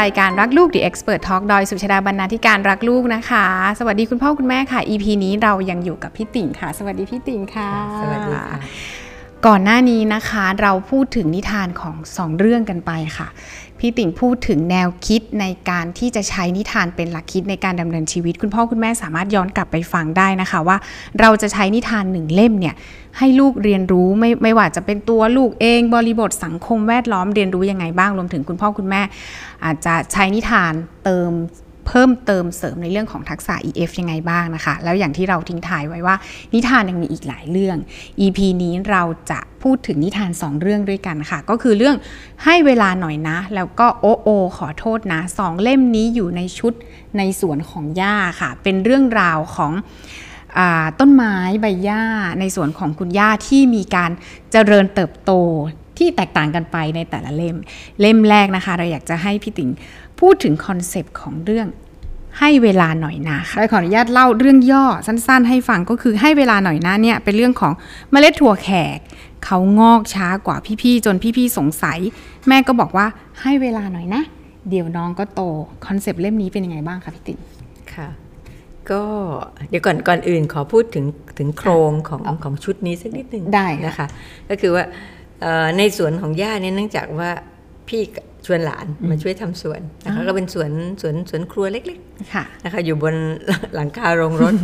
[0.00, 3.46] รายการรักลูก The Expert Talk โดยสุชาดาบรรณาธิการรักลูกนะคะ
[3.78, 8.60] สวัสดีคุณพ่อคุณแม่ค่ะ EP นี้เรายังอยู่กับพี่ติ่งค่ะ สวัสดีพี่ติ่งค่ะ สวัสดีค่ะ
[9.46, 13.28] ก่อนหน้านี้นะคะเราพูดถึงนิทานของสองเรื่องกันไปค่ะ
[13.78, 20.76] พี่ติ่งพูดถึงแนวคิดในการที่จะใช้นิทานเป็นหลักคิดในการดำเนินชีวิต คุณพ่อคุณแม่สามารถย้อนกลับไปฟังได้นะคะ ว่า
[21.20, 22.74] เราจะใช้นิทานหนึ่งเล่มเนี่ย
[23.18, 29.02] ให้ลูกเรียนรู้ไม่ไม่ว่าจะเป็นตัวลูกเองบริบทสังคมแวดล้อมเรียนรู้ยังไงบ้างรวมถึงคุณพ่อคุณแม่
[29.64, 30.72] อาจจะใช้นิทาน
[31.04, 31.32] เติม
[31.90, 36.16] เพิ่มเติมเสริมในเรื่องของทักษะ EF ยังไงบ้างนะคะ แล้วอย่างที่เราทิ้งท้ายไว้ว่า
[36.54, 37.76] นิทานยังมีอีกหลายเรื่อง
[38.20, 41.96] EP นี้เราจะพูดถึงนิทาน 2 เรื่องด้วยกันค่ะ ก็คือเรื่อง
[42.44, 46.72] ให้เวลาหน่อยนะ แล้วก็โอโอขอโทษนะสองเล่มนี้อยู่ในชุด
[47.18, 49.72] ในสวนของย่าค่ะ เป็นเรื่องราวของ
[51.00, 52.02] ต้นไม้ใบหญ้า
[52.40, 54.10] ในสวนของคุณย่าที่มีการ
[54.52, 55.32] เจริญเติบโต
[55.98, 57.56] ที่แตกต่างกันไปในแต่ละเล่ม
[58.00, 59.70] เล่มแรกนะคะ เราอยากจะให้พี่ติ่ง
[60.20, 61.68] พูดถึง concept ของเรื่อง
[62.38, 67.72] ให้เวลาหน่อยนะค่ะโดยขออนุญาตเล่าเรื่องย่อสั้นๆ ให้ฟังก็คือให้เวลาหน่อยนะเนี่ยเป็นเรื่องของ
[68.10, 68.98] เมล็ดถั่วแขก
[69.44, 71.98] เขางอกช้ากว่าพี่ๆจนพี่ๆสงสัย
[72.48, 73.06] แม่ก็บอกว่า
[73.42, 74.22] ให้เวลาหน่อยนะ
[74.70, 75.40] เดี๋ยวน้องก็โต
[75.86, 77.38] concept เล่มนี้เป็นยังไงบ้างคะพี่ติ่ง
[77.94, 78.08] ค่ะ
[78.90, 79.02] ก็
[79.70, 81.04] เดี๋ยวก่อนก่อนอื่นขอพูดถึง
[81.38, 84.06] ถึงโครงของของชุดนี้สักนิดหนึ่งได้ค่ะนะคะ
[84.50, 84.84] ก็คือว่า
[85.40, 87.30] เอ่อในสวนของย่าเนี่ยเนื่องจากว่า
[87.88, 88.02] พี่
[88.46, 90.70] ชวนหลานมาช่วยทำสวนนะคะก็เป็นสวน
[91.00, 91.98] สวนสวนครัวเล็ก
[92.34, 93.14] ค่ะๆนะคะอยู่บน
[93.74, 94.54] หลังคาโรงรถ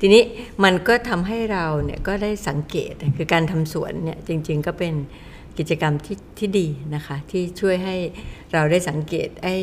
[0.00, 0.22] ทีนี้
[0.64, 4.94] มันก็ทำให้เราเนี่ยก็ได้สังเกตคือการทำสวนเนี่ยจริง ๆ ก็เป็น
[5.58, 7.96] กิจกรรมที่ที่ดีนะคะ ที่ช่วยให้
[8.52, 9.54] เราได้สังเกตไอ้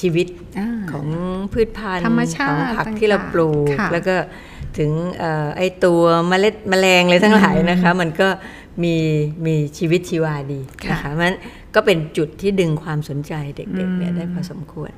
[0.00, 0.26] ชีวิต
[0.58, 1.06] อ่าของ
[1.52, 4.16] พืชพันธุ์ธรรมชาติของผักต่างๆที่เราปลูกค่ะแล้วก็
[4.78, 8.28] ถึงเอ่อไอ้ตัวเมล็ดแมลงเลยทั้งหลายนะคะ มันก็
[8.82, 8.96] มี
[9.46, 10.60] มีชีวิตชีวาดี
[10.90, 11.32] นะคะมัน
[11.74, 14.92] ก็เป็นจุดที่ดึงความสนใจเด็กๆเนี่ยได้พอสมควร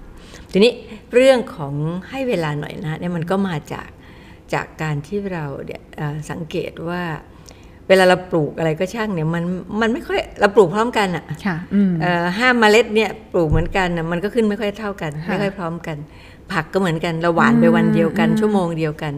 [0.52, 0.72] ทีนี้
[1.14, 1.74] เรื่องของ
[2.08, 3.88] ให้เวลาหน่อยนะเนี่ยมันก็มาจาก
[4.54, 7.02] จากการที่เราเนี่ยเอ่อสังเกตว่า
[7.90, 9.44] เวลาเราปลูกอะไรก็ช่างเนี่ยมัน
[9.80, 15.96] มันไม่ค่อยเราปลูกพร้อมกันอะค่ะอืมเอ่อห้าเมล็ดเนี่ยปลูกเหมือนกันน่ะมันก็ขึ้นไม่ค่อยเท่ากันค่ะไม่ค่อยพร้อมกัน
[16.52, 19.14] ผักก็เหมือนกันเราหวานไปวันเดียวกัน ชั่วโมงเดียวกัน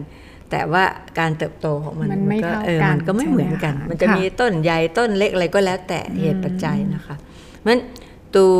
[0.51, 0.83] แต่ว่า
[1.19, 7.81] การเติบโตของมันมันไม่ก็เท่าเออกันมันก็ไม่เหมือนกันใช่ไหมคะมันจะค่ะมีต้นใหญ่ต้นเล็กอะไรก็แล้วแต่เหตุปัจจัยนะคะเพราะฉะนั้น
[8.35, 8.59] ตัว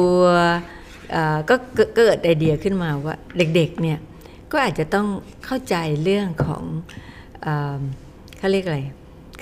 [1.11, 3.99] เอ่อก็เกิดเกิดไอเดียขึ้นมาว่าเด็กๆเนี่ย
[4.51, 5.07] ก็อาจจะต้อง
[5.45, 6.63] เข้าใจเรื่องของ
[7.41, 7.79] เอ่อ
[8.37, 8.79] เขาเรียกอะไร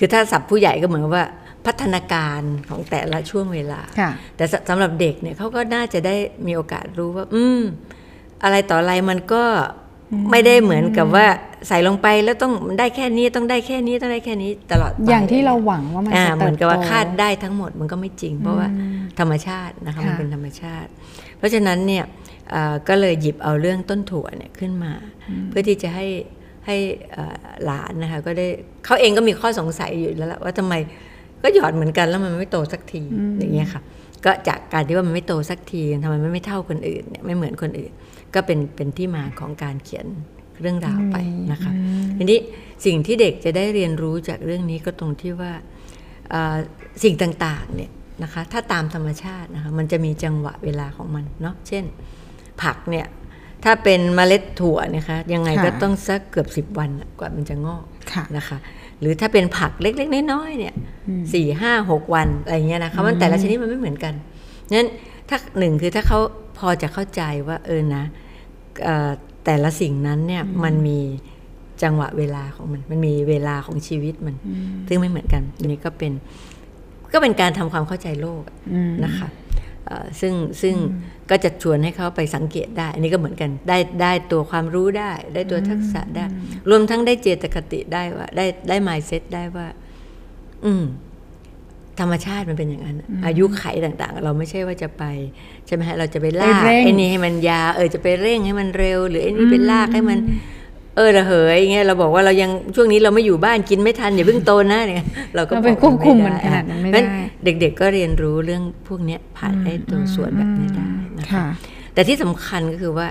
[0.04, 1.26] คือถ้าศัพท์ผู้ใหญ่ก็เหมือนกับว่า
[1.66, 7.60] พัฒนาการของแต่ละช่วงเวลาค่ะแต่สสำหรับเด็กเนี่ยเขาก็น่าจะได้มีโอกาสรู้ว่า อืม
[8.44, 9.44] อะไรต่ออะไรมันก็
[10.30, 11.26] ไม่ได้เหมือนกับว่า
[11.68, 18.68] ใส่ลงไปแล้วต้องได้แค่นี้ต้องได้แค่นี้ต้องได้แค่นี้ตลอดไปอย่างที่เราหวังว่ามันอ่าจะเหเติมือนบกับโตว่าคาดได้ทั้งหมดมันก็ไม่จริง เพราะว่า
[19.18, 20.90] ธรรมชาตินะคะค่ะมันเป็นธรรมชาติ
[21.38, 22.04] เพราะฉะนั้นเนี่ย
[22.50, 24.92] เอ่อก็เลยหยิบเอาเรื่องต้นถั่วเนี่ยขึ้นมา
[25.48, 26.06] เพื่อที่จะให้
[26.66, 26.76] ให้
[27.12, 28.46] เอ่อหลานนะคะก็ได้
[28.84, 30.74] เขาเองก็มีข้อสงสัยอยู่แล้วล่ะว่าทำไม
[31.42, 33.02] ก็หยอดเหมือนกันแล้วมันไม่โตสักที
[33.38, 33.82] อย่างเงี้ยค่ะ
[34.24, 37.92] ก็จากการที่ว่ามันไม่โตสักทีทำไมมันไม่เท่าคนอื่นเนี่ยไม่เหมือนคนอื่น
[38.34, 40.06] ก็เป็นเป็นที่มาของการเขียน
[40.60, 41.16] เรื่องราวไป
[41.52, 41.72] นะคะ
[42.16, 42.38] ทีนี้
[42.86, 45.52] สิ่งที่เด็กจะได้เรียนรู้จากเรื่องนี้ก็ตรงที่ว่า
[46.30, 46.56] เอ่อ
[47.02, 47.90] สิ่งต่างๆเนี่ย
[48.22, 51.84] นะคะถ้าตามธรรมชาตินะคะมันจะมีจังหวะเวลาของมันเนาะเช่น
[52.62, 53.06] ผักเนี่ย
[53.64, 58.58] ถ้าเป็นเมล็ดถั่วนะคะยังไงค่ะก็ต้องสักเกือบสิบวันน่ะกว่ามันจะงอกค่ะนะคะ
[59.00, 60.74] หรือถ้าเป็นผักเล็กๆน้อยๆเนี่ย
[61.32, 64.14] สี่ห้าหกวันอะไรเงี้ยนะคะมันแต่ละชนิดมันไม่เหมือนกัน
[64.76, 64.88] นั้น
[65.28, 66.18] ถ้าหนึ่งคือถ้าเขา
[66.58, 68.04] พอจะเข้าใจว่าเออนะ
[68.84, 69.10] เอ่อ
[69.44, 71.00] แต่ละสิ่งนั้นเนี่ยมันมี
[71.82, 74.36] จังหวะเวลาของมัน มันมีเวลาของชีวิตมัน
[74.88, 76.12] ซึ่งไม่เหมือนกันอันนี้ก็เป็น
[77.12, 78.42] ก็เป็นการทำความเข้าใจโลก
[79.04, 79.41] นะคะเอ่อ
[80.20, 80.74] ซึ่งซึ่ง
[81.30, 86.24] ก็จะชวนให้เขาไปสังเกตได้ อันนี้ก็เหมือนกันได้ได้ตัวความรู้ได้ ได้ตัวทักษะได้
[86.70, 89.66] รวมทั้งได้เจตคติได้ว่า ได้ได้ mindset ได้ว่า
[90.66, 90.84] อืม
[92.00, 92.96] ธรรมชาติมันเป็นอย่างนั้น
[93.26, 95.04] อายุไขต่างๆ เราไม่ใช่ว่าจะไป
[95.66, 100.18] ใช่ไหมฮะเราจะไปลากไปเร่งไอ้นี่ให้มันยาวเออจะไปเร่งให้มันเร็ว หรือไอ้นี่ไปลากให้มัน
[100.96, 107.10] เออระเหยอย่างเงี้ยเราบอกว่าเรายังช่วงนี้เราไม่อยู่บ้านกินไม่ทันอย่าเพิ่งโตนะเนี่ยเราก็เราบไปอกควบคุมมันไขนาดนั้นไม่เพราะฉะ
[107.44, 111.46] ได้เด็กๆก็เรียนรู้เรื่องพวกเนี้ยผ่านไอ้ตัวส่วนแบบนี้ได้นะคะค่ะ
[111.94, 113.08] แต่ที่สำคัญก็คือว่า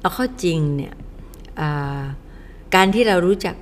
[0.00, 0.94] เอาเข้าจริงเนี่ย
[1.60, 2.00] อ่า
[2.74, 3.54] การที่เรารู้จัก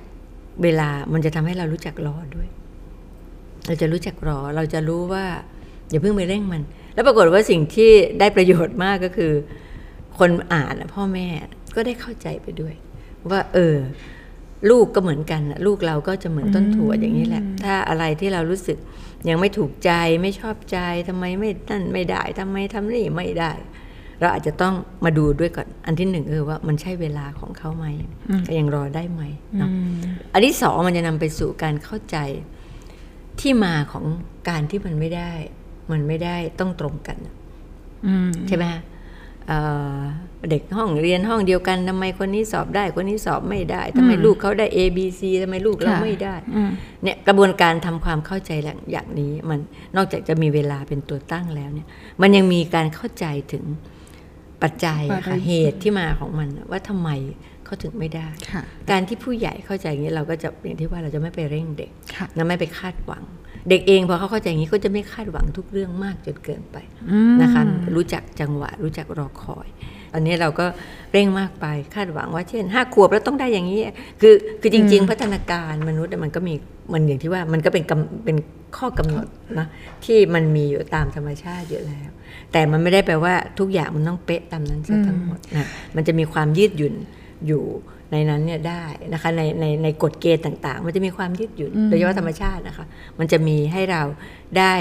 [0.63, 2.47] เวลามันจะทำให้เรารู้จักรอด้วย
[3.67, 5.25] เราจะรู้จักรอเราจะรู้ว่า
[5.89, 6.61] อย่าเพิ่งไปเร่งมัน
[6.93, 9.31] แล้วปรากฏว่าสิ่งที่ได้ประโยชน์มากก็คือ
[10.19, 11.27] คนอ่านน่ะพ่อแม่
[11.75, 12.73] ก็ได้เข้าใจไปด้วย
[13.31, 13.75] ว่า เออ
[14.69, 18.77] ลูกก็เหมือนกันน่ะลูกเราก็จะเหมือนต้นถั่วอย่างนี้แหละ ถ้าอะไรที่เรารู้สึก
[19.29, 19.91] ยังไม่ถูกใจ
[20.21, 20.77] ไม่ชอบใจ
[21.07, 23.51] ทำไมไม่นั่นไม่ได้ทำไมทำนี่ไม่ได้
[24.19, 24.73] เราอาจจะต้อง
[25.05, 27.85] มาดูด้วยก่อน อันที่หนึ่งคือว่ามันใช่เวลาของเขาไหม
[28.47, 29.21] ก็ยังรอได้ไหม
[29.57, 29.69] เนาะ
[30.33, 32.17] อันที่สองมันจะนำไปสู่การเข้าใจ
[33.39, 34.05] ที่มาของ
[34.49, 35.31] การที่มันไม่ได้
[35.91, 37.17] มันไม่ได้ต้องตรงกัน
[38.47, 38.65] ใช่ไหม
[40.49, 46.35] เด็กห้องเรียนห้องเดียวกันทำไมคนนี้สอบได้คนนี้สอบไม่ได้ทำไมลูกเขาได้ A B C ทำไมลูกเราไม่ได้
[47.03, 48.51] เนี่ยกระบวนการทำความเข้าใจ
[48.91, 49.59] อย่างนี้มัน
[49.95, 51.87] นอกจากจะมีเวลาเป็นตัวตั้งแล้วเนี่ย
[52.21, 53.63] มันยังมีการเข้าใจถึง
[54.61, 57.09] ปัจจัยค่ะเหตุที่มาของมันว่าทำไม
[57.65, 58.27] เขาถึงไม่ได้
[58.89, 61.91] การที่ผู้ใหญ่เข้าใจอย่างนี้เราก็จะอย่างที่ว่าเราจะไม่ไปเร่งเด็ก
[62.35, 63.23] นะไม่ไปคาดหวัง
[63.69, 66.77] เด็กเองพอเขาเข้าใจอย่างนี้ก็จะไม่คาดหวังทุกเรื่องมากจนเกินไป
[67.41, 67.61] นะคะ
[67.95, 69.67] รู้จักจังหวะ รู้จักรอคอย
[70.13, 70.65] อันนี้เราก็
[71.11, 71.65] เร่งมากไป
[71.95, 73.79] คาดหวังว่าเช่นห้าขวบแล้วต้องได้อย่างนี้
[74.21, 76.53] คือคือจริง ๆ พัฒนาการมนุษย์มันก็มี
[76.93, 77.83] มันอย่างที่ว่ามันก็เป็น
[78.25, 78.37] เป็น
[78.77, 79.27] ข้อกำหนด
[79.59, 79.67] นะ
[80.05, 82.09] ที่มันมีอยู่ตามธรรมชาติอยู่แล้ว
[82.51, 85.65] แต่มันไม่ได้แปลว่าทุกอย่างมันต้องเป๊ะตามนั้นซะทั้งหมดนะ
[85.95, 86.95] มันจะมีความยืดหยุ่น
[87.47, 87.63] อยู่
[88.11, 88.83] ในนั้นเนี่ยได้
[89.13, 92.85] นะคะในในในกฎเกณฑ์ต่างๆ มันจะมีความยืดหยุ่นโดยเฉพาะธรรมชาตินะคะ
[93.19, 94.01] มันจะมีให้เรา
[94.57, 94.73] ได้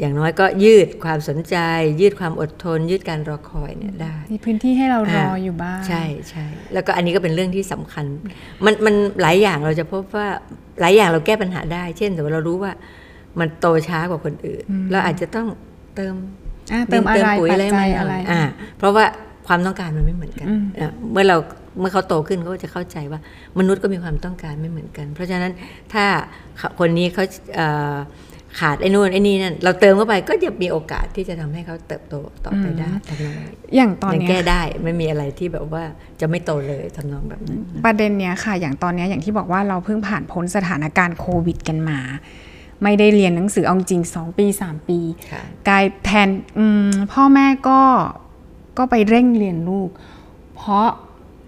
[0.00, 1.56] อย่างน้อยก็ยืดความสนใจ
[2.00, 8.04] ยืดความอดทน ยืดการรอคอยเนี่ยได้มีพื้นที่ให้เรารออยู่บ้าง ใช่ใช่แล้วก็อันนี้ก็เป็นเรื่องที่สำคัญ
[8.64, 10.28] มันมันหลายอย่างเราจะพบว่า
[10.80, 12.72] หลายอย่างเราแก้ปัญหาได้ เช่นสมมติเรารู้ว่า
[13.40, 15.46] มันโตช้ากว่าคนอื่น เราอาจจะต้อง
[15.96, 16.14] เติม
[16.90, 17.64] เติมอะไรปุ๋ยอะไร
[17.98, 18.42] อะไรอ่า
[18.78, 19.04] เพราะว่า
[19.46, 20.46] ความต้องการมันไม่เหมือนกัน
[21.12, 21.36] เมื่อเรา
[21.80, 23.20] เมื่อเขาโตขึ้นเขาจะเข้าใจว่า
[23.58, 25.52] มนุษย์ก็มีความต้องการไม่เหมือนกัน เพราะฉะนั้น
[25.92, 26.04] ถ้า
[26.78, 27.24] คนนี้เขา
[28.60, 32.14] ขาดไอ้นู่นไอ้นี่นั่นเราเติมเข้าไปก็จะมีโอกาสที่จะทำให้เขาเติบโต
[32.44, 33.36] ต่อไปได้ทำนอง
[33.76, 35.84] อย่างตอนนี้แก้ได้ไม่มีอะไรที่แบบว่า
[36.20, 41.98] จะไม่โตเลยทำนองแบบนั้นประเด็นเนี้ยค่ะ อย่างตอนนี้อย่างที่บอกว่าเราเพิ่งผ่านพ้นสถานการณ์โควิดกันมา
[42.82, 44.98] ไม่ได้เรียนหนังสือเอาจริงสองปีสามปี
[45.68, 46.28] กลายแทน
[47.12, 47.80] พ่อแม่ก็
[48.78, 49.90] ก็ไปเร่งเรียนลูก
[50.56, 50.88] เพราะ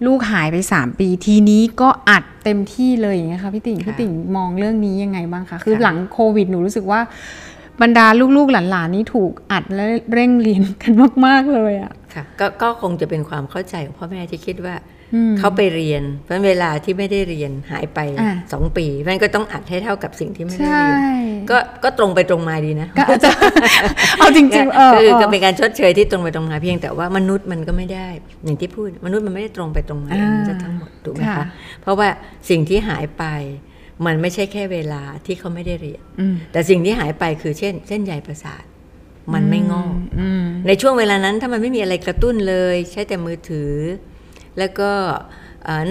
[0.05, 6.99] ลูกหายไปสามปี ทีนี้ก็อัดเต็มที่เลยอย่างเงี้ยค่ะพี่ติ่งพี่ติ่งมองเรื่องนี้ยังไงบ้างคะคือหลังโควิดหนูรู้สึกว่า
[7.81, 8.05] บรรดา
[8.37, 10.93] ลูกๆหลานๆนี่ถูกอัดและเร่งเรียนกัน
[11.25, 14.75] มาก ๆ เลยอะค่ะกก็คงจะเป็นความเข้าใจของพ่อแม่ที่คิดว่า
[15.39, 17.99] เขาไปเรียน เพราะเวลาที่ไม่ได้เรียนหายไป
[18.51, 20.99] สองปีเพราะนั้นก็ต้องอัดให้เท่ากับสิ่งที่ไม่ได้เรียน
[21.49, 23.29] ก็ก็ตรงไปตรงมาดีนะก็จะ
[24.19, 28.07] เอาจริงๆเออคือก็เป็นการชดเชยที่ตรงไปตรงมาเพียงแต่ว่ามนุษย์มันก็ไม่ได้
[28.45, 30.11] อย่างที่พูด มนุษย์มันไม่ได้ตรงไปตรงมา
[30.47, 31.45] จะทั้งหมดถูกไหมคะ
[31.81, 32.07] เพราะว่า
[32.49, 33.25] สิ่งที่หายไป
[34.05, 36.01] มันไม่ใช่แค่เวลาที่เขาไม่ได้เรียน
[36.51, 38.63] แต่สิ่งที่หายไปคือเช่น เส้นใยประสาท
[39.33, 39.95] มันไม่งอก
[40.67, 43.71] ในช่วงเวลานั้นถ้ามันไม่มีอะไรกระตุ้นเลย ใช้แต่มือถือ
[44.59, 44.91] แล้วก็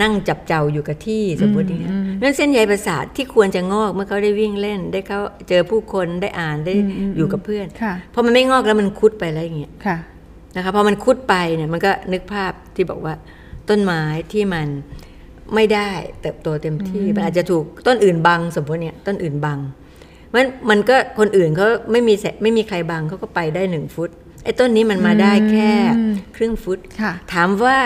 [0.03, 1.91] นั่งจับเจ้าอยู่กับที่สมมติอย่างนี้
[2.23, 6.75] นั่นเส้นใยประสาทที่ควรจะงอกเมื่อเขาได้วิ่งเล่น ได้เขาเจอผู้คนได้อ่านได้
[7.17, 7.67] อยู่กับเพื่อน
[8.15, 9.73] พอมันไม่งอกแล้วมันคุดไปแล้วอย่างเงี้ย
[10.57, 13.15] นะคะพอมันคุดไปเนี่ยมันก็นึกภาพที่บอกว่า
[13.69, 14.03] ต้นไม้
[14.33, 14.67] ที่มัน
[15.55, 15.91] ไม่ได้
[16.21, 19.59] เติบโตเต็มที่มันอาจจะถูกต้นอื่นบังสมมติเนี่ยต้นอื่นบัง
[20.35, 24.11] มันมันก็คนอื่นเขาไม่มีไม่มีใครบังเขาก็ไปได้หนึ่งฟุต
[24.45, 25.73] ไอ้ต้นนี้มันมาได้แค่
[26.37, 26.79] ครึ่งฟุต
[27.33, 27.79] ถามว่า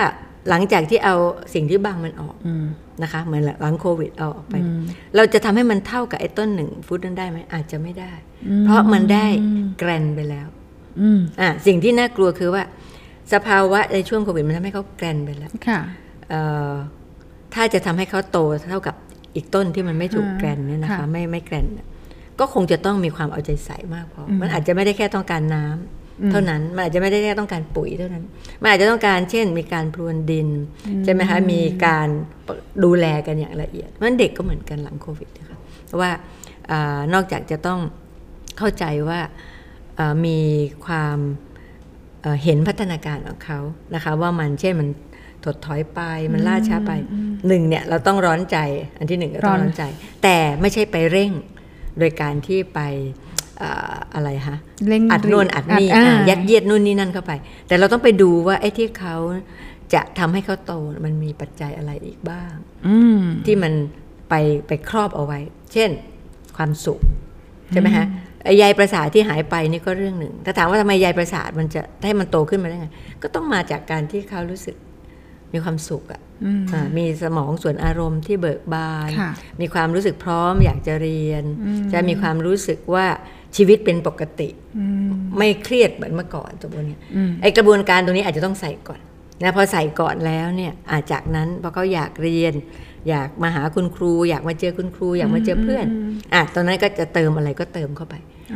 [0.48, 1.16] หลังจากที่เอา
[1.54, 2.36] สิ่งที่บางมันออก
[3.02, 4.54] นะคะ เหมือนหลังโควิดเอาออกไป
[5.16, 8.12] เราจะทำให้มันเท่ากับไอ้ต้นหนึ่งฟุตนั้นได้ไหมอาจจะไม่ได้
[8.64, 9.26] เพราะมันได้
[9.78, 10.46] แกรนไปแล้ว
[11.40, 12.62] อ่าสิ่งที่น่ากลัวคือว่า
[13.32, 15.80] สภาวะในช่วงโควิดมันทำให้เขาแกรนไปแล้วค่ะ
[17.54, 18.38] ถ้าจะทำให้เขาโต
[18.70, 18.94] เท่ากับ
[19.34, 21.66] อีกต้นที่มันไม่ถูกแกรนเนี่ยนะคะ ไม่ไม่แกรน
[22.40, 28.24] ก็คงจะต้องมีความเอาใจใส่มากพอมันอาจจะไม่ได้แค่ต้องการน้ำ เท่านั้นมันอาจจะไม่ได้แค่ต้องการปุ๋ยเท่านั้น
[28.62, 30.48] มันอาจจะต้องการเช่น มีการพรวนดิน
[31.04, 32.08] ใช่ไหมคะมีการ
[32.84, 35.58] ดูแลกันอย่างละเอียดเพราะฉะนั้นเด็กก็เหมือนกันหลังโควิดนะคะ
[36.00, 36.10] ว่า
[37.14, 37.80] นอกจากจะต้อง
[38.58, 39.20] เข้าใจว่า
[40.26, 40.38] มี
[40.86, 41.18] ความ
[42.44, 43.60] เห็นพัฒนาการของเขา
[43.94, 44.88] นะคะ ว่ามันเช่นมัน
[45.44, 46.00] ถดถอยไป
[46.32, 46.92] มันล่าช้าไป
[47.48, 48.58] หนึ่งเนี่ยเราต้องร้อนใจ
[48.98, 49.84] อันที่หนึ่งเราต้องร้อนใจ
[50.22, 51.32] แต่ไม่ใช่ไปเร่ง
[51.98, 52.80] โดยการที่ไป
[54.14, 54.56] อะไรฮะ
[55.12, 55.88] อัดนวนอัดนี่
[56.28, 57.32] ยัดเยียดนู่นนี่นั่นเข้าไป
[57.68, 59.16] แต่เราต้องไปดูว่าไอ้ที่เขา
[59.94, 60.72] จะทำให้เขาโต
[61.04, 62.52] มันมีปัจจัยอะไรอีกบ้าง
[63.46, 63.72] ที่มัน
[64.28, 64.34] ไป
[64.66, 65.40] ไปครอบเอาไว้
[65.72, 65.90] เช่น
[66.56, 67.00] ความสุข
[67.70, 68.06] ใช่ไหมฮะ
[68.58, 72.88] ใยประสาทที่หายไปนี่ก็เรื่องหนึ่งถ้าถามว่าทำไมใยประสาทมันจะให้มันโตขึ้นมาได้ไง
[73.22, 74.76] ก็ต้องมาจากการที่เขารู้สึก
[75.52, 76.22] มีความสุขอะ
[76.96, 79.10] มีสมองส่วนอารมณ์ที่เบิกบาน
[79.60, 81.44] มีความรู้สึกพร้อมอยากจะเรียน
[81.92, 83.06] จะมีความรู้สึกว่า
[83.56, 84.48] ชีวิตเป็นปกติ
[85.38, 86.96] ไม่เครียดเหมือนเมื่อก่อนตัวนี้
[87.42, 89.00] ไอกระบวนการตรงนี้อาจจะต้องใส่ก่อน
[89.42, 92.54] นะพอใส่ก่อนแล้วเนี่ยอาจากนั้นพอเขาอยากเรียน
[93.08, 95.86] อยากมาหาคุณครู อยากมาเจอคุณครู อยากมาเจอเพื่อน
[96.34, 98.14] อะตอนนั้นก็จะเติมอะไรก็เติมเข้าไป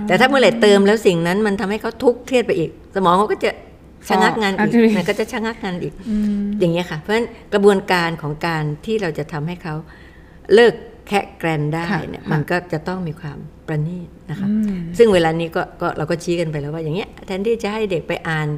[0.09, 3.51] แต่ถ้าเมื่อไหร่เติมแล้วสิ่งนั้นมันทำให้เขาทุกข์เครียดไปอีก สมองเขาก็จะ
[4.09, 9.75] ชะงักงานอะอีกจริงมันก็จะชะงักงานอีกอืมอย่างเงี้ยค่ะ เพราะฉะนั้นกระบวนการของการที่เราจะทำให้เขา
[10.55, 10.75] เลิก
[11.09, 18.49] แคะแกรนได้ค่ะเนี่ยค่ะมันก็จะต้องมีความประณีตนะคะอืมซึ่งเวลานี้ก็ก็เราก็ชี้กันไปแล้วว่าอย่างเงี้ยแทนที่จะให้เด็กไปอ่าน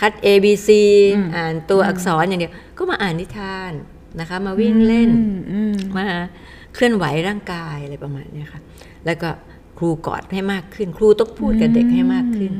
[0.00, 0.68] คัด A B C
[1.16, 3.72] อืมอ่านตัวอักษรอย่างเดียว ก็มาอ่านนิทาน
[4.20, 6.04] นะคะ มาวิ่งเล่นอืมอืมมา
[6.74, 8.60] เคลื่อนไหวร่างกายอะไรประมาณเนี้ยค่ะ
[9.06, 9.30] แล้วก็
[9.78, 12.52] ครูกอดให้มากขึ้น ครูต้องพูดกับเด็กให้มากขึ้น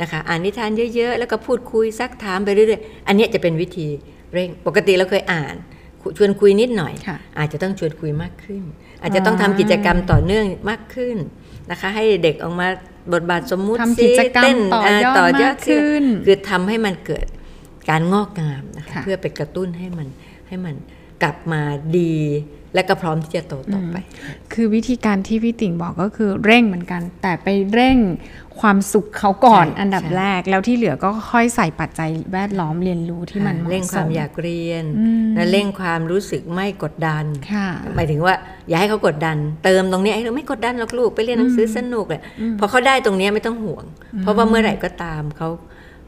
[0.00, 3.86] นะคะอ่านนิทานเยอะๆ แล้วก็พูดคุยซักถามไปเรื่อยๆ อันเนี้ยจะเป็นวิธี
[4.32, 5.54] เร่งปกติเราเคยอ่าน
[6.16, 8.62] ชวนคุยนิดหน่อยค่ะอาจจะต้องชวนคุยมากขึ้น
[9.02, 11.16] อาจจะต้องทำกิจกรรมต่อเนื่องมากขึ้น
[11.70, 12.68] นะคะ ให้เด็กออกมา
[13.12, 17.26] บทบาทสมมุติทำกิจกรรมเต้นต่อยอดเต่อยอมาดกขึ้น คือทำให้มันเกิด
[17.90, 20.08] การงอกงามนะคะค่ะเพื่อไปกระตุ้นให้มัน
[20.48, 20.74] ให้มัน
[21.22, 21.62] กลับมา
[21.98, 22.14] ดี
[22.74, 23.96] และก็พร้อมที่จะโตต่อไป
[24.52, 27.96] คือวิธีการที่พี่ติ่งบอกก็คือเร่งเหมือนกัน แต่ไปเร่ง
[28.60, 38.34] ความสุขเขาก่อนใช่อันดับใช่แรก แล้วที่เหลือก็ค่อยใส่ปัจจัยแวดล้อมเรียนรู้ที่มันเหมาะเร่งสความมอยากเรียนอืมและเร่งความรู้สึกไม่กดดันค่ะหมายถึงว่า
[38.68, 42.20] อย่าให้เขากดดัน เติมตรงนี้ไอ้เราไม่กดดันหรอกลูกไปเรียนหนังสือสนุกเลย
[42.58, 43.84] พอเขาได้ตรงนี้ไม่ต้องห่วง
[44.22, 45.48] เพราะว่าเมื่อไหร่ก็ตามเขา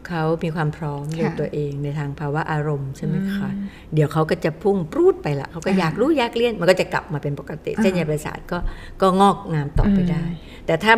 [0.08, 3.48] เขามีความพร้อมในค่ะตัวเองในทางภาวะอารมณ์ใช่ไหมคะ
[3.94, 8.58] เดี๋ยวเขาก็จะพุ่งปรูดไปละเขาก็อยากรู้อยากเรียนมันก็จะกลับมาเป็นปกติเส้นใยประสาทก็
[9.02, 10.24] ก็งอกงามต่อไปได้
[10.66, 10.92] แต่ถ้า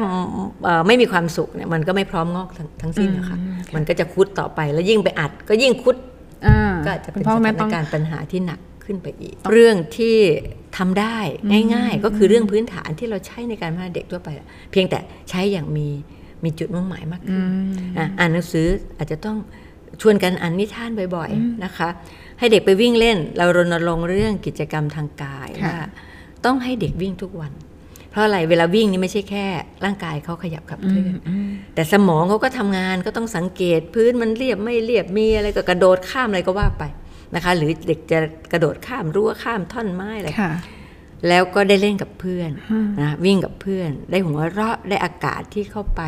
[0.65, 3.39] เอ่อไม่มีความสุขเนี่ยมันก็ไม่พร้อมงอกทั้งทั้งสิ้นนะคะ
[3.75, 5.97] มันก็จะคุดต่อไปแล้วยิ่งไปอัด ก็ยิ่งคุด
[6.47, 10.17] อ่าก็จะคุเป็ณนพ่อสแม่ถานต้องการณ์ปัญหาที่หนักขึ้นไปอีก เรื่องที่
[10.77, 11.17] ทำได้
[11.75, 14.99] ง่าย ๆ ก็คือเรื่องพื้นฐานที่เราใช้ในการพัฒนาเด็กทั่วไปแหละเพียงแต่
[15.31, 15.89] ใช้อย่างมี
[16.45, 17.43] มีจุดมุ่งหมายมากขึ้น
[17.99, 18.67] อะอ่านหนังสือ
[18.99, 19.37] อาจจะต้อง
[20.01, 21.89] ชวนกันอ่านนิทานบ่อยๆนะคะ
[22.39, 25.81] ให้เด็กไปวิ่งเล่น เรารณรงค์เรื่องกิจกรรมทางกายค่ะว่า
[26.45, 27.53] ต้องให้เด็กวิ่งทุกวัน
[28.11, 29.47] เพราะอะไรเวลาวิ่งนี่ไม่ใช่แค่
[29.85, 31.15] ร่างกายเขาขยับขับเคลื่อน
[31.75, 36.85] แต่สมองเขาก็ทำงานก็ต้องสังเกตพื้นมันเรียบไม่เรียบมีอะไรก็กระโดดข้ามอะไรก็ว่าไป
[37.35, 38.19] นะคะ หรือเด็กจะ
[38.53, 40.53] กระโดดข้ามรั้วข้ามท่อนไม้อะไรค่ะ
[41.29, 42.51] แล้วก็ได้เล่นกับเพื่อน
[43.01, 46.03] นะวิ่งกับเพื่อน ได้หัวเราะได้อากาศที่เข้าไป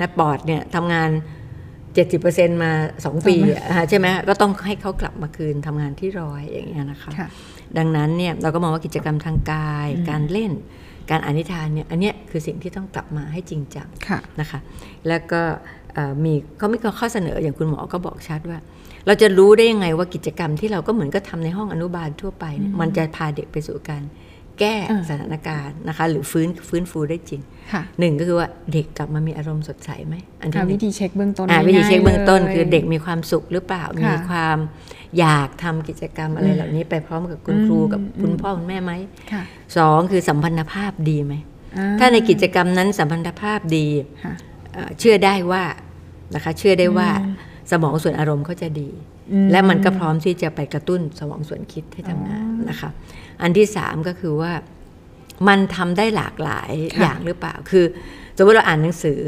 [0.00, 1.10] นะปอดเนี่ยทำงาน
[1.90, 7.28] 70%มา2ปีอะอ่าใช่ไหมก็ต้องให้เขากลับมาคืนทำงานที่ร้อยอย่างเงี้ยนะคะค่ะ
[7.78, 10.52] ดังนั้นเนี่ยเราก็มองว่ากิจกรรมทางกาย การเล่น
[11.10, 14.60] การอ่านนิทานเนี่ยอันเนี้ยคือสิ่งที่ต้องกลับมาให้จริงจังค่ะนะคะ
[15.08, 15.40] แล้วก็
[15.94, 18.58] เอ่อมีเขามีข้อเสนออย่างคุณหมอก็บอกชัดว่า
[19.06, 24.02] เราจะรู้ได้ยังไงว่ากิจกรรมที่เราก็เหมือนก็ทำในห้องอนุบาลทั่วไปเนี่ยมันจะพาเด็กไปสู่การ
[24.60, 27.40] แก้อ่าสถานการณ์นะคะ หรือฟื้นฟื้นฟูได้จริง
[27.72, 34.56] ค่ะหนึ่งก็คือว่าเด็กกลับมามีอารมณ์สดใสไหมอันที่อ่าหนึ่วิงธีเช็คเบื้องต้นอ่าวิธีเช็คเบื้องต้นง่ายๆคือเด็กลยมีความสุขหรือเปล่าค่ะมีความ
[35.18, 38.92] อยากทำกิจกรรมอะไรเหล่านี้ไปพร้อมกับคุณครูกับคุณพ่อคุณแม่ไหม
[39.32, 39.42] ค่ะ
[39.76, 41.34] สองคือสัมพันธภาพดีไหม
[41.78, 43.86] อ่ถ้าในกิจกรรมนั้นสัมพันธภาพดี
[44.24, 44.34] ค่ะ
[44.72, 45.64] เอ่อเชื่อได้ว่า
[46.34, 47.08] นะคะเชื่อได้ว่า
[47.70, 48.90] สมองส่วนอารมณ์เขาจะดี
[49.52, 52.90] และมันก็พร้อมที่จะไปกระตุ้นสมองส่วนคิดให้ทำงานนะคะ
[53.42, 54.52] อันที่สามก็คือว่า
[55.48, 57.84] มันทำได้หลากหลายค่ะอย่างหรือเปล่า คือ
[58.36, 59.18] สมมติเราอ่านหนังสือ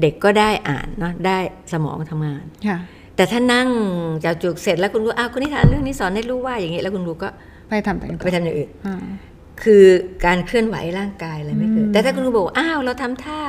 [0.00, 1.38] เด็กก็ได้อ่านเนาะได้
[1.72, 2.78] สมองทำงานค่ะ
[3.16, 3.68] แต่ถ้านั่ง
[4.24, 7.28] จากจุกเสร็จแล้วคุณรู้อ้าวคุณนิทานเรื่องนี้สอนให้รู้ว่าอย่างนี้แล้วคุณรู้ก็
[7.68, 8.96] ไปทำแต่งไปทำอย่างอื่นอ่า
[9.62, 9.84] คือ
[10.24, 13.40] การเคลื่อนไหวร่างกายอะไรไม่เกิดแต่ถ้าคุณครูบอกว่าอ้าวเราทำท่า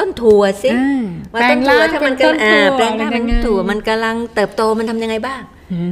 [0.00, 1.04] ต้นถั่วสิอ่า
[1.34, 5.42] ว่าต้นถั่วถ้ามันแปลงร่างเป็นต้นกำอ่าถั่วแปลงร่างเป็นเป็นยังไงถั่วมันกำลังเติบโตมันทำยังไงบ้าง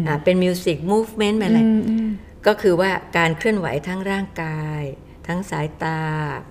[0.07, 2.09] อ่าเป็นมิวสิกมูฟเมนต์อะไรอืมอืม
[2.47, 4.83] ก็คือว่าการเคลื่อนไหวทั้งร่างกาย
[5.27, 6.01] ทั้งสายตา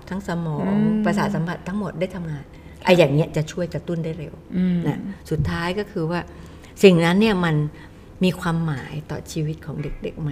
[0.08, 0.74] ทั้งสมอง
[1.04, 2.44] ประสาทสัมผัสทั้งหมดได้ทำงาน
[2.84, 4.34] ไอ้อย่างเนี้ยจะช่วยกระตุ้นได้เร็ว
[4.86, 4.98] นะ
[5.30, 6.20] สุดท้ายก็คือว่า
[6.82, 7.56] สิ่งนั้นเนี่ยมัน
[8.24, 10.30] มีความหมายต่อชีวิตของเด็กๆไหม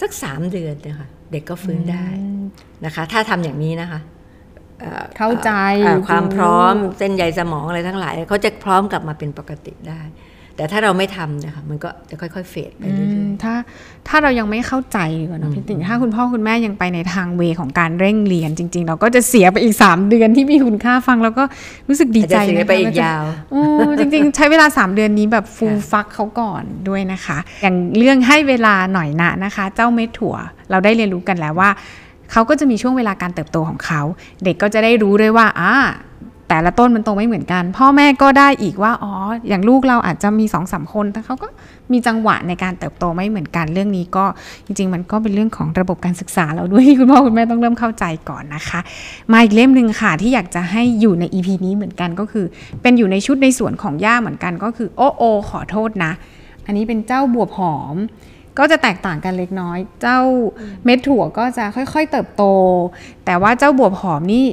[0.00, 2.06] สักสามเดือนนะคะเด็กก็ฟื้นได้
[2.84, 4.15] นะคะ ถ้าทำอย่างนี้นะคะอ่อ
[5.18, 5.50] เข้าใจ
[5.86, 10.02] อ่อความรู้พร้อมเส้นใยสมองอะไรทั้งหลายเขาจะพร้อมกลับมาเป็นปกติได้
[10.58, 13.54] แต่ถ้าเราไม่ทำเนะคะมันก็จะค่อยๆเฟดไปเรื่อยอืมถ้า
[14.08, 21.44] ถ้าเรายังไม่เข้าใจดีกว่าเนอะพี่ติ่งถ้าคุณพ่อคุณแม่ยังไปในทางเวของการเร่งเรียนจริง ๆ เราก็จะเสียไปอีก 3 เดือนที่มีคุณค่าฟัง แล้วก็
[21.88, 23.62] รู้สึกๆดีอาจใจจะเสียนะคะไปอีกว่จะยาวโอ้
[23.98, 30.36] จริง ๆ ใช้เวลา 3 เดือนนี้แบบฟูลค่ะฟักเขาก่อนด้วยนะคะ อย่างเรื่องให้เวลาหน่อยนะนะคะ เจ้าเม็ดถั่ว
[30.70, 31.70] เราได้เรียนรู้กันแล้วว่า
[32.32, 34.02] เขาก็จะมีช่วงเวลาการเติบโตของเขา
[34.44, 35.74] เด็กก็จะได้รู้ด้วยว่าอ่า
[36.50, 39.12] แต่ละต้นมันโตไม่เหมือนกัน พ่อแม่ก็ได้อีกว่าอ๋อ
[39.48, 41.48] อย่างลูกเราอาจจะมีสองสามคน แต่เขาก็
[41.92, 44.24] มีจังหวะในการเติบโตไม่เหมือนกันเรื่องนี้ก็
[44.66, 48.80] จริง ๆ มันก็เป็นเรื่องของระบบการศึกษาเราด้วยที่คุณพ่อคุณแม่ต้องเริ่มเข้าใจก่อนนะคะ
[49.32, 52.46] มาอีกเล่มหนึ่งค่ะที่อยากจะให้อยู่ใน EP นี้เหมือนกันก็คือ
[52.82, 56.12] เป็นอยู่ในชุดในส่วนของย่าเหมือนกันก็คือโอโอขอโทษนะ
[56.66, 57.96] อันนี้เป็นเจ้าบวบหอม
[58.58, 60.20] ก็จะแตกต่างกันเล็กน้อย เจ้า
[60.84, 62.44] เม็ดถั่วก็จะค่อยๆเติบโต
[63.24, 64.46] แต่ว่าเจ้าบวบหอมนี่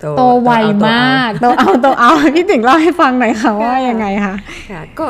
[0.00, 4.34] โตโตไวโตเอามากโตเอาโตเอาพี่ติ๋งเล่าให้ฟังหน่อยค่ะว่ายังไงคะ
[4.70, 5.06] ค่ะก็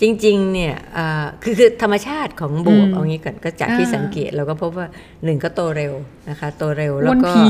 [0.00, 4.86] จจริงๆเนี่ยอ่าคือคือธรรมชาติของบวบอืมเอางี้ก่อนก็จากที่อ่าสังเกตเราก็พบว่า
[5.24, 5.92] หนึ่งก็โตเร็ว
[6.30, 7.48] นะคะโตเร็วแล้วอ้วนก็ผี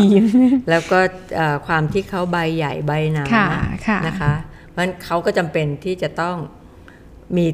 [0.70, 1.00] แล้วก็
[1.38, 3.46] อ่าความที่เขาใบใหญ่ใบหนาค่ะ
[3.88, 4.32] ค่ะนะคะ
[4.70, 6.36] เพราะฉะนั้นเขาก็จำเป็นที่จะต้อง
[7.36, 7.46] มี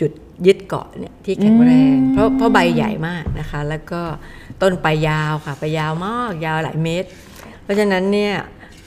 [0.00, 0.12] จุด
[0.46, 4.02] ยึดเกาะเนี่ยที่แข็งแรง เพราะเพราะใบใหญ่มากนะคะ แล้วก็
[4.62, 7.08] ต้นไปยาวค่ะไปยาวมากยาวหลายเมตร
[7.62, 8.32] เพราะฉะนั้นเนี่ย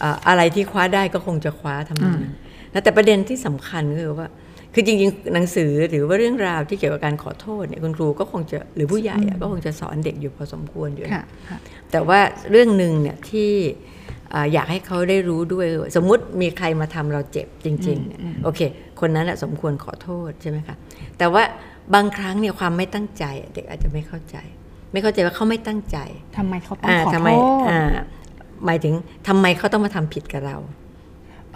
[0.01, 2.36] อ่าอะไรที่คว้าได้ก็คงจะคว้าทำนองนั้น
[2.74, 4.29] นะแต่ประเด็นที่สำคัญก็คือว่า
[4.74, 11.58] คือจริงๆ หนังสือหรือว่าเรื่องราวที่เกี่ยวกับการขอโทษเนี่ยคุณครูก็คงจะหรือผู้ใหญ่อะก็คงจะสอนเด็กอยู่พอสมควรอยู่นะค่ะค่ะ
[11.92, 12.20] แต่ว่า
[12.51, 13.51] เรื่องหนึ่งเนี่ยที่
[14.34, 15.65] อ่าอยากให้เขาได้รู้ด้วย
[15.96, 18.62] สมมุติมีใครมาทำเราเจ็บจริงๆเนี่ยโอเค
[19.00, 20.75] คนนั้นน่ะสมควรขอโทษใช่ไหมคะ
[21.18, 21.44] แต่ว่า
[21.94, 24.38] บางครั้งเนี่ยความไม่ตั้งใจเด็กอาจจะไม่เข้าใจ
[24.92, 25.98] ไม่เข้าใจว่าเขาไม่ตั้งใจ
[26.38, 27.38] ทำไมเขาต้องอ่าขอทำโทไมษ
[27.70, 27.82] อ่า
[28.65, 28.94] หมายถึง
[29.27, 30.58] ทำไมเขาต้องมาทำผิดกับเรา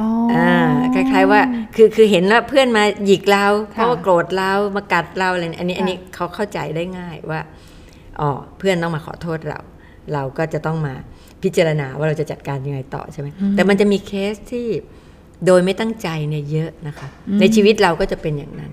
[0.01, 0.51] อ๋อออ่า
[0.95, 1.41] คล้ายๆว่า
[1.75, 7.39] คือคือเห็นว่าเพื่อนมาหยิกเราเพค่ะราะว่าโกรธเรามากัดเราอะไรเนี่ยอันนี้ค่ะอันนี้เขาเข้าใจได้ง่ายว่า
[8.19, 9.59] อ๋อเพื่อนต้องมาขอโทษเรา
[10.13, 10.93] เราก็จะต้องมา
[11.43, 14.67] พิจารณาว่าเราจะจัดการยังไงต่อใช่ไหมแต่มันจะมีเคสที่
[15.45, 17.07] โดยไม่ตั้งใจเนี่ยเยอะนะคะ
[17.39, 18.71] ในชีวิตเราก็จะเป็นอย่างนั้น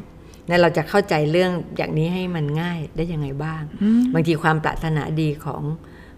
[0.48, 3.62] นะเราจะเข้าใจเรื่องอย่างนี้ให้มันง่ายได้ยังไงบ้าง
[4.14, 5.62] บางทีความปรารถนาดีของ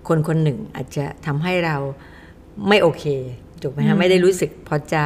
[0.08, 1.76] คนคนหนึ่งอาจจะทำให้เรา
[2.68, 3.04] ไม่โอเค
[3.62, 4.98] ถูกไหมฮะไม่ได้รู้สึกพอใจ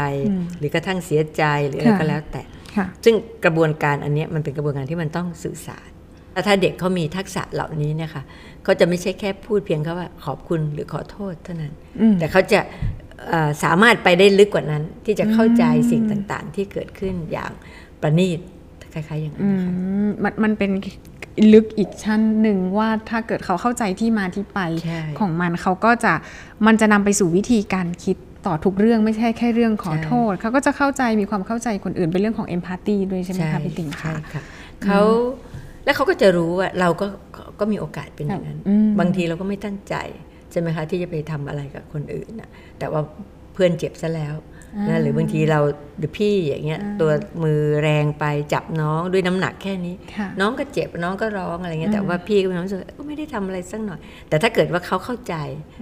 [0.59, 2.42] หรือกระทั่งเสียใจหรืออะไรค่ะก็แล้วแต่
[2.76, 3.14] ค่ะซึ่ง
[3.45, 5.88] กระบวนการอันเนี้ยมันเป็นกระบวนการที่มันต้องสื่อสาร
[6.33, 8.23] แต่ถ้าเด็กเขามีทักษะเหล่านี้เนี่ยค่ะ
[8.64, 12.61] เขาจะไม่ใช่แค่พูดเพียงแค่ว่าขอบคุณหรือขอโทษเท่านั้นอืมแต่เขาจะ
[13.28, 17.52] เอ่อสามารถไปได้ลึกกว่านั้น ที่จะเข้าใจสิ่งต่างๆ ที่เกิดขึ้นอย่าง
[18.02, 18.40] ประณีต
[18.92, 19.73] คล้ายๆอย่างนั้อืนนะคะ
[20.07, 20.71] มมันมันเป็น
[21.52, 26.12] ลึกอีกชั้นหนึ่งว่าถ้าเกิดเขาเข้าใจที่มาที่ไปใช่ของมันเขาก็จะ
[26.66, 28.16] มันจะนำไปสู่วิธีการคิด
[28.47, 34.43] ต่อทุกเรื่องไม่ใช่แค่เรื่องขอใช่โทษ เขาก็จะเข้าใจมีความเข้าใจคนอื่นเป็นเรื่องของเอมพัตตีด้วยใช่ไหมคะพี่ติ๋งใช่คะค่ะ
[34.85, 35.00] เขา
[35.85, 39.95] แล้วเขาก็จะรู้ว่าเราก็ก็ก็มีโอกาสเป็นอย่างนั้นอืมบางทีเราก็ไม่ตั้งใจ
[40.50, 43.00] ใช่ไหมคะที่จะไปทำอะไรกับคนอื่นนะแต่ว่า
[43.53, 44.35] เพื่อนเจ็บซะแล้ว
[44.89, 45.61] นะหรือบางทีเรา
[45.99, 47.11] หรือพี่อย่างเงี้ยตัว
[47.43, 55.35] มือแรงไปจับน้องด้วยน้ำหนักแค่นี้ค่ะน้องก็เจ็บน้องก็ร้องอะไรเงี้ยแต่ว่าพี่ก็มีความรู้สึกก็ไม่ได้ทำอะไรสักหน่อย แต่ถ้าเกิดว่าเขาเข้าใจ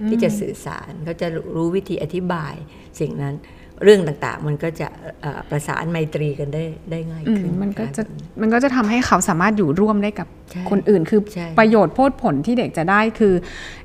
[0.09, 2.53] ที่จะสื่อสารเขาจะรู้วิธีอธิบาย
[2.99, 3.35] สิ่งนั้น
[3.83, 4.87] เรื่องต่างๆ มันก็จะ
[5.21, 13.33] เอ่อประสานไมตรีกันได้ได้ง่ายอืมขึ้นมันก็จะแบบนี้มันก็จะทำให้เขาสามารถอยู่ร่วมได้กับใช่คนอื่น คือใช่ประโยชน์โพดผลที่เด็กจะได้คือ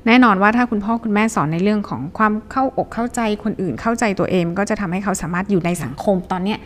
[0.07, 6.59] แน่นอนว่าถ้าคุณพ่อคุณแม่สอนในเรื่องของความเข้าอกเข้าใจคนอื่นเข้าใจตัวเอง ก็จะทำให้เขาสามารถอยู่ในสังคมตอนเนี้ย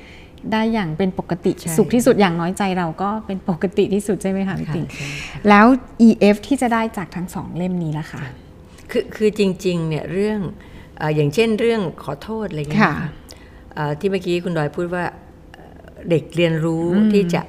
[0.52, 5.66] ได้อย่างเป็นปกติใช่สุขที่สุดอย่างน้อยใจเราก็เป็นปกติที่สุดใช่ไหมคะพี่ค่ะติ๋งใช่ค่ะแล้ว
[6.08, 8.22] EF ที่จะได้จากทั้งสองเล่มนี้ล่ะคะ
[8.92, 13.10] คือคือจริงๆเนี่ยเรื่องเอออย่างเช่นเรื่องขอโทษอะไรเงี้ยค่ะนะคะ
[13.74, 15.06] เอ่อที่เมื่อกี้คุณดอยพูดว่า
[15.54, 17.42] เอ่อเด็กเรียนรู้ที่จะ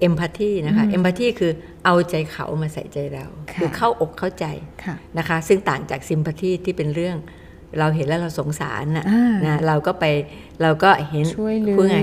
[0.00, 1.52] เอมพัตตีนะคะเอมพัตตีคือ
[1.84, 4.46] เอาใจเขามาใส่ใจเราค่ะคือเข้าอกเข้าใจ
[4.84, 7.16] ค่ะนะคะ ซึ่งต่างจากซิมพัตตีที่เป็นเรื่อง
[7.78, 10.04] เราเห็นแล้วเราสงสารน่ะอ่านนะเราก็ไป
[10.62, 11.98] เราก็เห็นช่วยเหลือพูดไง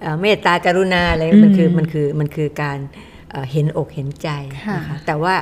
[0.00, 2.78] เอ่อเมตตากรุณาอะไรมันคือมันคือมันคือการ
[3.30, 4.28] เอ่อเห็นอกเห็นใจ
[4.66, 5.34] ค่ะนะคะแต่ว่า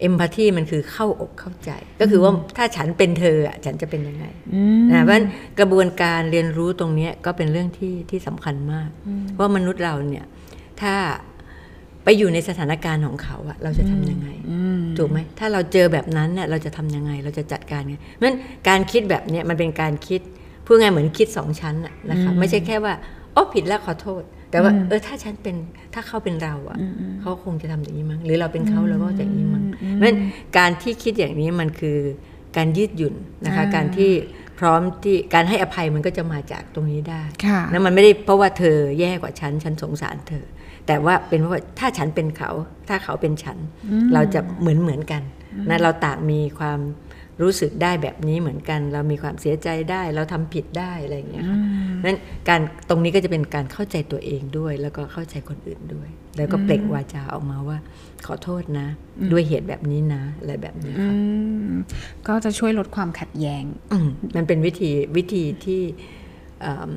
[0.00, 5.26] เอมพัตตีมันคือเข้าอกเข้าใจ ก็คือว่าถ้าฉันเป็นเธออะฉันจะเป็นยังไงอืมนะเพราะฉะนั้น
[5.60, 8.88] กระบวนการเรียนรู้ตรงเนี้ยก็เป็นเรื่องที่ที่สำคัญมาก
[9.38, 10.24] ว่ามนุษย์เราเนี่ย
[10.80, 10.94] ถ้า
[12.04, 14.28] ไปอยู่ในสถานการณ์ของเขาอะเราจะทำยังไง
[14.98, 20.20] ถูกไหมถ้าเราเจอแบบนั้นเนี่ยเราจะทำยังไงเราจะจัดการไงเพราะฉะนั้นการคิดแบบเนี้ยมันเป็นการคิด
[20.66, 22.94] พูดง่ายเหมือนคิดสองชั้นน่ะนะคะไม่ใช่แค่ว่า
[23.32, 25.56] โอ้ผิดแล้วขอโทษ แต่ว่าเออถ้าฉันเป็น
[25.94, 26.78] ถ้าเขาเป็นเราอะ
[27.20, 30.18] เขาคงจะทำอย่างนี้มั้งหรือเราเป็นเขาเราก็อย่างนี้มั้งเพราะฉะนั้น
[30.58, 31.98] การที่คิดอย่างนี้มันคือ
[32.56, 34.10] การยืดหยุ่นนะคะอ่าการที่
[34.58, 40.44] พร้อมที่การให้อภัยมันก็จะมาจากตรงนี้ได้ค่ะนะมันไม่ได้เพราะว่าเธอแย่กว่าฉันฉันสงสารเธอ
[40.86, 42.50] แต่ว่าเป็นเพราะว่าถ้าฉันเป็นเขา
[42.88, 43.58] ถ้าเขาเป็นฉัน
[44.14, 45.22] เราจะเหมือนเหมือนกัน
[45.68, 46.78] นะเราต่างมีความ
[47.42, 51.58] รู้สึกได้แบบนี้เหมือนกัน เรามีความเสียใจได้ เราทำผิดได้อะไรอย่างเงี้ยค่ะ
[52.04, 57.78] นั้นการตรงนี้ก็จะเป็นการเข้าใจตัวเองด้วย แล้วก็เข้าใจคนอื่นด้วย แล้วก็เปล่งวาจาออกมาว่า
[58.26, 58.86] ขอโทษนะ
[59.32, 61.12] ด้วยเหตุแบบนี้นะ อะไรแบบนี้อืค่ะ
[61.70, 61.72] ม
[62.28, 65.82] ก็จะช่วยลดความขัดแย้งอืมมันเป็นวิธีวิธีที่
[66.60, 66.92] เอิ่ม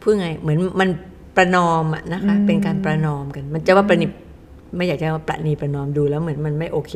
[0.00, 0.88] พูดไงเหมือนมัน
[1.36, 4.06] ประนอมอะนะคะเป็นการประนอมกัน มันจะว่าประนิ
[4.76, 6.92] ไม่อยากจะว่าประนีประนอมดูแล้วเหมือนมันไม่โอเค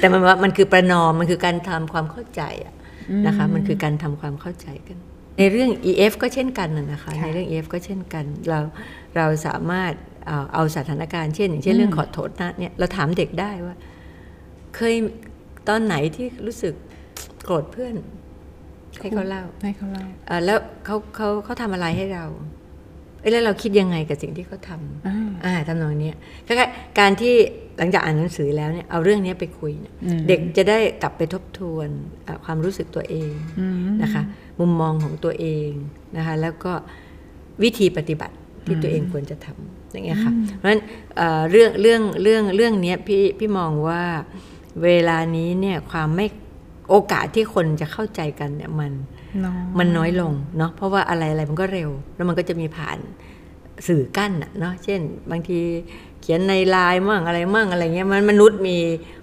[0.00, 2.74] แต่มันว่ามันคือประนอมมันคือการทำความเข้าใจอะ
[3.26, 4.96] นะคะมันคือการทำความเข้าใจกัน
[5.38, 8.58] ในเรื่อง EF ก็เช่นกันน่ะนะคะค่ะในเรื่อง EF ก็เช่นกัน เรา
[9.16, 9.92] เราสามารถ
[10.26, 13.76] เอาเอาสถานการณ์เช่น อย่างเช่นเรื่องขอโทษนะเนี่ยเราถามเด็กได้ว่า
[14.76, 14.94] เคย
[15.68, 16.74] ตอนไหนที่รู้สึก
[17.44, 17.94] โกรธเพื่อน
[19.00, 22.61] ให้เขาเล่าให้เขาเล่าเอ่อแล้วเขาเขาเขาทำอะไรให้เราเอ้ย
[23.30, 27.34] แล้วเราคิดยังไงกับสิ่งที่เขาทอ่าำอ่าทำนองเนี้ยคล้ายๆการที่
[27.78, 29.94] หลังจากอ่านหนังสือแล้วเนี่ยเอาเรื่องเนี้ยไปคุยเนี่ย
[30.28, 31.88] เด็กจะได้กลับไปทบทวน
[32.26, 33.32] อ่าความรู้สึกตัวเอง
[34.02, 34.22] นะคะ
[34.60, 35.70] มุมมองของตัวเอง
[36.16, 36.72] นะคะแล้วก็
[37.62, 38.34] วิธีปฏิบัติ
[38.66, 40.82] ที่ตัวเองควรจะทำอย่างเงี้ยค่ะเพราะฉะนั้น
[41.16, 44.02] เอ่อเรื่องเรื่องเรื่องเรื่องเนี้ยพี่พี่มองว่า
[44.84, 46.26] เวลานี้เนี่ยความไม่
[46.90, 49.21] โอกาสที่คนจะเข้าใจกันเนี่ยมันน้อง
[49.78, 52.98] มันน้อยลงเนาะเพราะว่าอะไรอะไรมันก็เร็ว แล้วมันก็จะมีผ่าน
[53.88, 55.60] สื่อกั้นอะเนาะเช่น บางที
[56.20, 58.76] เขียนในไลน์มั่งอะไรมั่งอะไรเงี้ยมันมนุษย์มี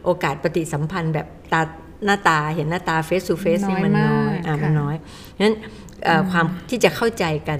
[0.03, 1.61] โอกาสปฏิสัมพันธ์แบบตา
[2.05, 5.55] หน้าตาเห็นหน้าตาเฟซ o ูเฟซนี่มันน้อยอะมันน้อยเพราะฉะนั้น
[6.03, 7.59] เอ่ออความที่จะเข้าใจกัน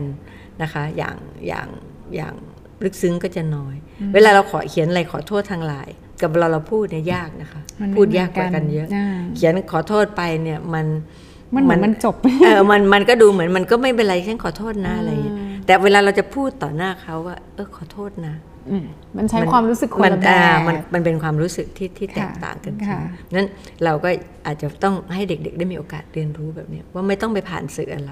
[0.61, 1.15] นะคะอย่าง
[1.47, 1.67] อย่าง
[2.15, 2.33] อย่าง
[2.83, 3.75] ลึกซึ้งก็จะน้อย
[4.13, 10.85] เวลาเราขอเขียนอะไรขอโทษทางไลน์กับเวลาเราพูดเนี่ยยากนะคะมันไม่พูดยากกว่ากันเยอะเหมือนกันอ่าเขียนขอโทษไปเนี่ยมัน
[11.55, 15.35] มันเหมือนมันจบเออมันมันก็ดูเหมือนมันก็ไม่เป็นไรฉันขอโทษนะอะไรอย่างเงี้ย
[15.65, 18.35] แต่เวลาเราจะพูดต่อหน้าเขาว่า เออขอโทษนะ
[18.71, 18.85] อืม
[19.17, 22.99] มันใช้ความรู้สึกคนมันละแบอ่าบมันมันเป็นความรู้สึกที่ที่แตกค่ะต่างกันค่ะ
[23.35, 23.47] นั้น
[23.83, 24.09] เราก็
[24.45, 28.11] อาจจะต้องให้เด็กๆ ได้มีโอกาสเรียนรู้แบบเนี้ยว่าไม่ต้องไปผ่านสื่ออะไร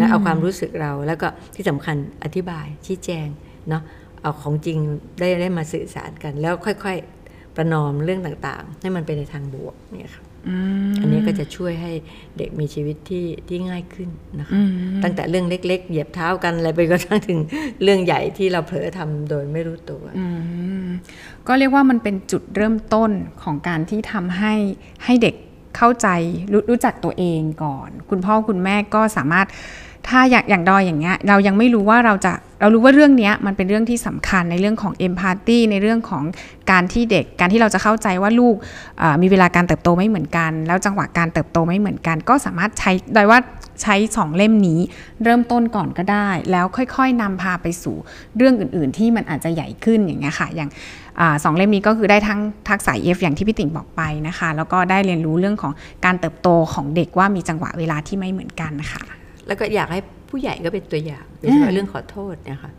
[0.00, 3.28] นะเอาความรู้สึกเราแล้วก็ที่สำคัญอธิบายชี้แจง
[3.68, 3.82] เนาะ
[4.22, 4.78] เอาของจริง
[5.18, 10.56] ได้ได้มาสื่อสารกัน แล้วค่อยๆ ประนอมเรื่องต่างๆ ให้มันไปในทางบวกเนี่ยครับ อื
[10.90, 11.92] มอันนี้ก็จะช่วยให้
[12.38, 14.08] เด็กมีชีวิตที่ที่ง่ายขึ้น
[14.40, 14.60] นะคะ
[15.02, 17.40] ตั้งแต่เรื่องเล็ก ๆ เหยียบเท้ากันอะไรไปก็ทั้งถึง
[17.82, 20.26] เรื่องใหญ่ที่เราเผลอทำโดยไม่รู้ตัวอื
[20.84, 20.86] ม
[21.48, 23.10] ก็เรียกว่ามันเป็นจุดเริ่มต้น
[23.42, 24.54] ของการที่ทำให้
[25.04, 25.34] ให้เด็ก
[25.84, 26.10] เข้าใจ
[26.52, 29.46] รรู้จักตัวเองก่อน คุณพ่อคุณแม่ก็สามารถ
[30.08, 36.24] ถ้าอย่างอย่างดอยอย่างเงี้ยเรายังไม่รู้ว่าเราจะเรารู้ว่าเรื่องเนี้ยมันเป็นเรื่องที่สำคัญในเรื่องของเอมพัตตีในเรื่องของ
[36.70, 38.54] การที่เด็ก การที่เราจะเข้าใจว่าลูก
[39.22, 43.38] มีเวลาการเติบโตไม่เหมือนกัน แล้วจังหวะการเติบโตไม่เหมือนกัน ก็สามารถใช้ดอยว่า
[43.82, 44.80] ใช้สองเล่มนี้
[45.24, 47.96] เริ่มต้นก่อนก็ได้ แล้วค่อยๆนำพาไปสู่
[48.36, 50.70] เรื่องอื่นๆ ที่มันอาจจะใหญ่ขึ้นอย่างเงี้ยค่ะ อย่าง
[51.20, 55.72] อาสองเล่มนี้ก็คือได้ทั้งทักษะ EF อย่างที่พี่ติ่งบอกไปนะคะ แล้วก็ได้เรียนรู้เรื่องของ
[56.04, 59.02] การเติบโตของเด็กว่ามีจังหวะเวลาที่ไม่เหมือนกันนะคะ
[59.46, 62.70] แล้วก็อยากให้ผู้ใหญ่ก็เป็นตัวอย่างโดยเฉพาะเรื่องขอโทษเนะคะ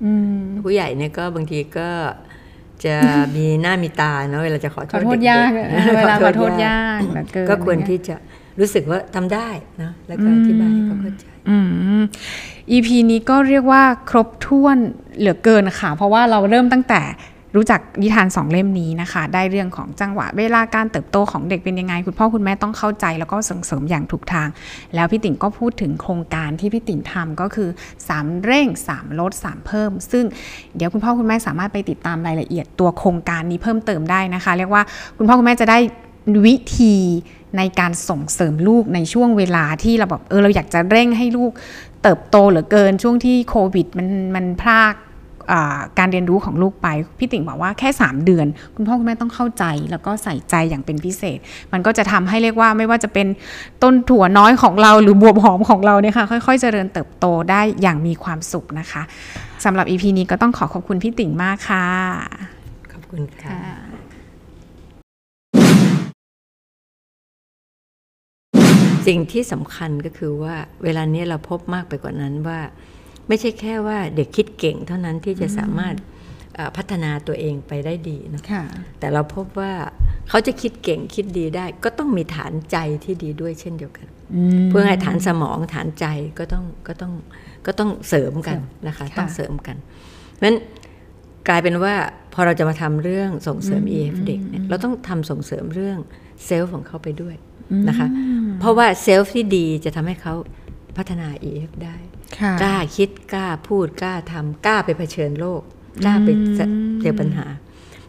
[0.65, 1.89] ผู้ใหญ่เนี่ยก็บางทีก็
[2.85, 2.95] จะ
[3.35, 8.15] มีหน้ามีตาเนาะเวลาจะขอโทขอษโทษด็ๆยากนะเวลาขอโทษยากเหลือเกินก็ควรที่จะ
[8.59, 9.49] รู้สึกว่าทำได้
[9.81, 11.57] นะแล้วก็อธิบายให้เขาเข้าใจอื
[11.99, 12.01] ม
[12.71, 14.77] EP นี้ก็เรียกว่าครบถ้วน
[15.17, 17.01] เหลือเกินค่ะ เพราะว่าเราเริ่มตั้งแต่
[17.57, 24.47] รู้จักนิทานสองเล่มนี้นะคะ ได้เรื่องของจังหวะเวลาการเติบโตของเด็กเป็นยังไง คุณพ่อคุณแม่ต้องเข้าใจแล้วก็ส่งเสริมอย่างถูกทาง
[24.95, 27.69] แล้วพี่ติ๋งก็พูดถึงโครงการที่พี่ติ๋งทำก็คือ
[28.07, 30.25] 3 เร่ง 3 ลด 3 เพิ่ม ซึ่ง
[30.75, 34.83] เดี๋ยวคุณพ่อคุณแม่สามารถไปติดตามรายละเอียดตัวโครงการนี้เพิ่มเติมได้นะคะ เรียกว่า
[35.17, 35.79] คุณพ่อคุณแม่จะได้
[36.45, 36.95] วิธี
[37.57, 41.51] ในการส่งเสริมลูกในช่วงเวลาที่เราแบบเออเราอยากจะเร่งให้ลูก
[42.03, 44.93] เติบโตเหลือเกินช่วงที่โควิดมันมันพราก
[45.99, 46.87] การเรียนรู้ของลูกไป
[47.19, 51.37] พี่ติ่งบอกว่าแค่ 3 เดือน คุณพ่อคุณแม่ต้องเข้าใจแล้วก็ใส่ใจอย่างเป็นพิเศษ
[51.73, 53.27] มันก็จะทำให้เรียกว่าไม่ว่าจะเป็น
[53.83, 59.01] ต้นถั่วน้อยของเราหรือบวบหอมของเราเนี่ยค่ะค่อยๆ เจริญเติบโตได้อย่างมีความสุขนะคะ
[59.65, 61.87] สำหรับ EP นี้ก็ต้องขอขอบคุณพี่ติ่งมากค่ะ
[62.91, 63.82] ขอบคุณค่ะ
[69.07, 72.59] สิ่งที่สำคัญก็คือว่าเวลานี้เราพบมากไปกว่านั้นว่า
[73.27, 75.95] ไม่ใช่แค่ว่าเด็กคิดเก่งเท่านั้นที่จะสามารถ
[76.55, 78.63] เอ่อพัฒนาตัวเองไปได้ดีนะค่ะ
[78.99, 79.73] แต่เราพบว่า
[80.29, 84.07] เขาจะคิดเก่งคิดดีได้ ก็ต้องมีฐานใจที่ดีด้วยเช่นเดียวกัน
[84.69, 86.05] เพื่อให้ฐานสมองฐานใจ
[86.39, 87.13] ก็ต้องก็ต้อง
[87.65, 90.57] ก็ต้องเสริมกันนะคะค่ะต้องเสริมกันเพราะฉะนั้น
[91.47, 91.95] กลายเป็นว่า
[92.33, 95.97] พอเราจะมาทำเรื่องส่งเสริม EF เด็กเนี่ยเราต้องทำส่งเสริมเรื่อง
[96.45, 97.35] เซลฟ์ของเขาไปด้วย
[97.89, 98.07] นะคะ
[98.59, 100.33] เพราะว่าเซลฟ์ที่ดีจะทำให้เขา
[100.97, 101.95] พัฒนา EF ได้
[102.39, 105.61] ค่ะกล้าคิดกล้าพูดกล้าทำกล้าไปเผชิญโลก
[106.05, 106.29] กล้าไป
[107.01, 107.47] เจอปัญหา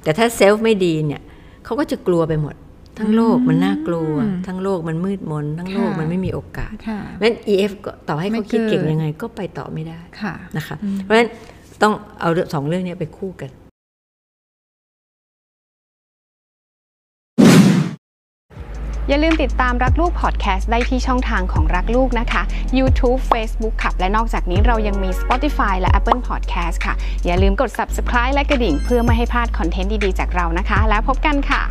[0.03, 1.23] แต่ถ้าเซลฟ์ไม่ดีเนี่ย
[1.65, 2.55] เขาก็จะกลัวไปหมด
[2.99, 4.15] ทั้งโลกมันน่ากลัว
[4.47, 11.29] ทั้งโลกมันมืดมน ทั้งโลกค่ะมันไม่มีโอกาสค่ะเพราะฉะนั้น EF ก็ต่อให้ไม่เขาคิดเก่งเกิดยังไงก็ไปต่อไม่ได้ค่ะนะคะ เพราะฉะนั้น
[11.83, 13.51] ต้องเอาเรื่องสองเรื่องนี้ไปคู่กัน
[19.09, 22.43] อย่าลืมติดตามรักลูกพอดแคสต์ได้ที่ช่องทางของรักลูกนะคะ
[22.79, 31.63] YouTube Facebook ค่ะและนอกจากนี้เรายังมี Spotify และ Apple Podcast ค่ะ อย่าลืมกด Subscribe และกระดิ่ง เพื่อไม่ให้พลาดคอนเทนต์ดี ๆ จากเรานะคะ แล้วพบกันค่ะ